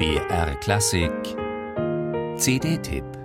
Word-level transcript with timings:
BR 0.00 0.54
Klassik. 0.62 1.36
CD-Tipp 2.38 3.19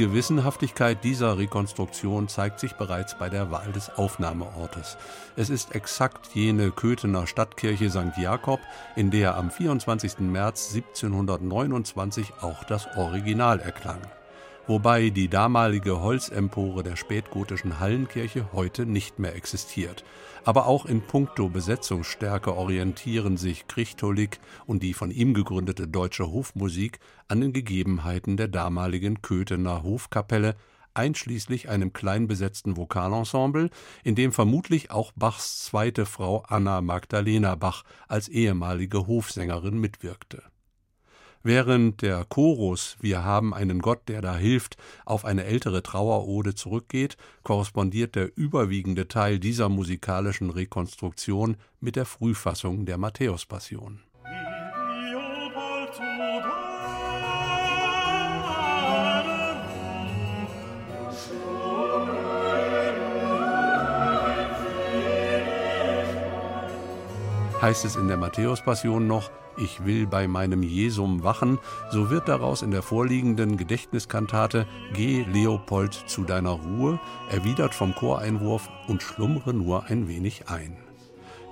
Gewissenhaftigkeit 0.00 1.04
dieser 1.04 1.36
Rekonstruktion 1.36 2.26
zeigt 2.26 2.58
sich 2.58 2.72
bereits 2.72 3.18
bei 3.18 3.28
der 3.28 3.50
Wahl 3.50 3.70
des 3.72 3.90
Aufnahmeortes. 3.90 4.96
Es 5.36 5.50
ist 5.50 5.74
exakt 5.74 6.30
jene 6.32 6.70
Köthener 6.70 7.26
Stadtkirche 7.26 7.90
St. 7.90 8.16
Jakob, 8.16 8.60
in 8.96 9.10
der 9.10 9.36
am 9.36 9.50
24. 9.50 10.20
März 10.20 10.74
1729 10.74 12.32
auch 12.40 12.64
das 12.64 12.88
Original 12.96 13.60
erklang 13.60 14.00
wobei 14.70 15.10
die 15.10 15.26
damalige 15.26 16.00
Holzempore 16.00 16.84
der 16.84 16.94
spätgotischen 16.94 17.80
Hallenkirche 17.80 18.52
heute 18.52 18.86
nicht 18.86 19.18
mehr 19.18 19.34
existiert. 19.34 20.04
Aber 20.44 20.68
auch 20.68 20.86
in 20.86 21.02
puncto 21.02 21.48
Besetzungsstärke 21.48 22.54
orientieren 22.54 23.36
sich 23.36 23.66
Krichtolik 23.66 24.38
und 24.66 24.84
die 24.84 24.94
von 24.94 25.10
ihm 25.10 25.34
gegründete 25.34 25.88
Deutsche 25.88 26.30
Hofmusik 26.30 27.00
an 27.26 27.40
den 27.40 27.52
Gegebenheiten 27.52 28.36
der 28.36 28.46
damaligen 28.46 29.22
Köthener 29.22 29.82
Hofkapelle, 29.82 30.54
einschließlich 30.94 31.68
einem 31.68 31.92
klein 31.92 32.28
besetzten 32.28 32.76
Vokalensemble, 32.76 33.70
in 34.04 34.14
dem 34.14 34.30
vermutlich 34.30 34.92
auch 34.92 35.10
Bachs 35.16 35.64
zweite 35.64 36.06
Frau 36.06 36.44
Anna 36.46 36.80
Magdalena 36.80 37.56
Bach 37.56 37.82
als 38.06 38.28
ehemalige 38.28 39.08
Hofsängerin 39.08 39.78
mitwirkte. 39.78 40.44
Während 41.42 42.02
der 42.02 42.26
Chorus 42.26 42.96
Wir 43.00 43.24
haben 43.24 43.54
einen 43.54 43.80
Gott, 43.80 44.08
der 44.08 44.20
da 44.20 44.36
hilft, 44.36 44.76
auf 45.06 45.24
eine 45.24 45.44
ältere 45.44 45.82
Trauerode 45.82 46.54
zurückgeht, 46.54 47.16
korrespondiert 47.44 48.14
der 48.14 48.36
überwiegende 48.36 49.08
Teil 49.08 49.38
dieser 49.38 49.70
musikalischen 49.70 50.50
Rekonstruktion 50.50 51.56
mit 51.80 51.96
der 51.96 52.04
Frühfassung 52.04 52.84
der 52.84 52.98
Matthäuspassion. 52.98 54.00
Heißt 67.60 67.84
es 67.84 67.96
in 67.96 68.08
der 68.08 68.16
Matthäus-Passion 68.16 69.06
noch, 69.06 69.30
ich 69.56 69.84
will 69.84 70.06
bei 70.06 70.26
meinem 70.26 70.62
Jesum 70.62 71.22
wachen, 71.22 71.58
so 71.90 72.08
wird 72.08 72.28
daraus 72.28 72.62
in 72.62 72.70
der 72.70 72.82
vorliegenden 72.82 73.56
Gedächtniskantate 73.56 74.66
Geh, 74.94 75.24
Leopold, 75.30 75.92
zu 75.92 76.24
deiner 76.24 76.50
Ruhe, 76.50 76.98
erwidert 77.30 77.74
vom 77.74 77.94
Choreinwurf 77.94 78.68
und 78.88 79.02
schlummre 79.02 79.52
nur 79.52 79.84
ein 79.84 80.08
wenig 80.08 80.48
ein. 80.48 80.89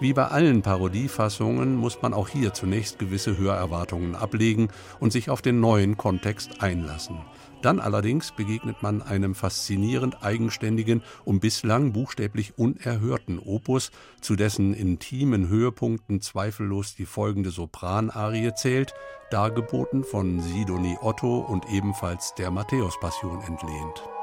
Wie 0.00 0.12
bei 0.12 0.28
allen 0.28 0.62
Parodiefassungen 0.62 1.74
muss 1.74 2.02
man 2.02 2.14
auch 2.14 2.28
hier 2.28 2.54
zunächst 2.54 3.00
gewisse 3.00 3.36
Hörerwartungen 3.36 4.14
ablegen 4.14 4.68
und 5.00 5.12
sich 5.12 5.28
auf 5.28 5.42
den 5.42 5.58
neuen 5.58 5.96
Kontext 5.96 6.62
einlassen. 6.62 7.18
Dann 7.62 7.80
allerdings 7.80 8.30
begegnet 8.30 8.80
man 8.80 9.02
einem 9.02 9.34
faszinierend 9.34 10.22
eigenständigen 10.22 11.02
und 11.24 11.40
bislang 11.40 11.92
buchstäblich 11.92 12.56
unerhörten 12.56 13.40
Opus, 13.40 13.90
zu 14.20 14.36
dessen 14.36 14.72
intimen 14.72 15.48
Höhepunkten 15.48 16.20
zweifellos 16.20 16.94
die 16.94 17.06
folgende 17.06 17.50
Sopranarie 17.50 18.52
zählt, 18.54 18.94
dargeboten 19.32 20.04
von 20.04 20.40
Sidonie 20.40 20.96
Otto 21.00 21.38
und 21.38 21.68
ebenfalls 21.72 22.34
der 22.38 22.52
Matthäus-Passion 22.52 23.42
entlehnt. 23.42 24.17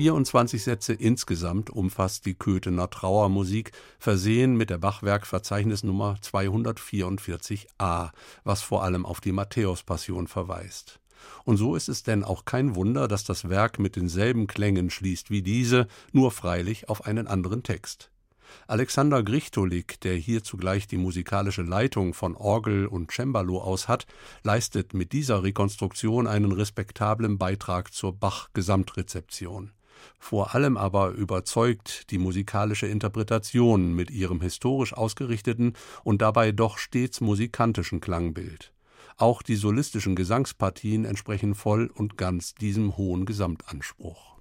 Vierundzwanzig 0.00 0.64
Sätze 0.64 0.94
insgesamt 0.94 1.68
umfasst 1.68 2.24
die 2.24 2.32
Köthener 2.32 2.88
Trauermusik, 2.88 3.72
versehen 3.98 4.56
mit 4.56 4.70
der 4.70 4.78
Bachwerkverzeichnisnummer 4.78 6.16
244a, 6.22 8.10
was 8.42 8.62
vor 8.62 8.82
allem 8.82 9.04
auf 9.04 9.20
die 9.20 9.32
Matthäuspassion 9.32 10.26
verweist. 10.26 11.00
Und 11.44 11.58
so 11.58 11.76
ist 11.76 11.90
es 11.90 12.02
denn 12.02 12.24
auch 12.24 12.46
kein 12.46 12.76
Wunder, 12.76 13.08
dass 13.08 13.24
das 13.24 13.50
Werk 13.50 13.78
mit 13.78 13.94
denselben 13.94 14.46
Klängen 14.46 14.88
schließt 14.88 15.30
wie 15.30 15.42
diese, 15.42 15.86
nur 16.12 16.30
freilich 16.30 16.88
auf 16.88 17.04
einen 17.04 17.26
anderen 17.26 17.62
Text. 17.62 18.10
Alexander 18.68 19.22
Grichtolik, 19.22 20.00
der 20.00 20.14
hier 20.14 20.42
zugleich 20.42 20.86
die 20.86 20.96
musikalische 20.96 21.60
Leitung 21.60 22.14
von 22.14 22.36
Orgel 22.36 22.86
und 22.86 23.12
Cembalo 23.12 23.60
aus 23.60 23.86
hat, 23.86 24.06
leistet 24.44 24.94
mit 24.94 25.12
dieser 25.12 25.42
Rekonstruktion 25.42 26.26
einen 26.26 26.52
respektablen 26.52 27.36
Beitrag 27.36 27.92
zur 27.92 28.14
Bach-Gesamtrezeption. 28.14 29.72
Vor 30.18 30.54
allem 30.54 30.76
aber 30.76 31.10
überzeugt 31.10 32.10
die 32.10 32.18
musikalische 32.18 32.86
Interpretation 32.86 33.94
mit 33.94 34.10
ihrem 34.10 34.40
historisch 34.40 34.92
ausgerichteten 34.92 35.74
und 36.04 36.22
dabei 36.22 36.52
doch 36.52 36.78
stets 36.78 37.20
musikantischen 37.20 38.00
Klangbild. 38.00 38.72
Auch 39.16 39.42
die 39.42 39.56
solistischen 39.56 40.16
Gesangspartien 40.16 41.04
entsprechen 41.04 41.54
voll 41.54 41.90
und 41.94 42.16
ganz 42.16 42.54
diesem 42.54 42.96
hohen 42.96 43.26
Gesamtanspruch. 43.26 44.36